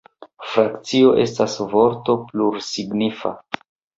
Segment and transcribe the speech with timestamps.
[0.53, 3.37] Frakcio estas vorto plursignifa.